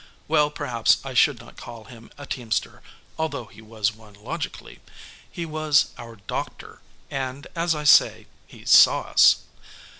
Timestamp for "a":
2.17-2.25